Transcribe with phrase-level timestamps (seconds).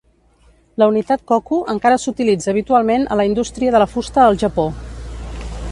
[0.83, 4.69] La unitat "koku" encara s'utilitza habitualment a la indústria de la fusta al Japó.